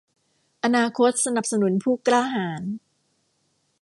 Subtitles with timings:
[0.63, 2.63] อนาคตสนับสนุนผู้กล้าหาญ